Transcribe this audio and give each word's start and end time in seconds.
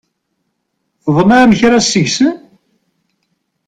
Tḍemɛem 1.03 1.51
kra 1.59 1.79
seg-sen? 1.81 2.31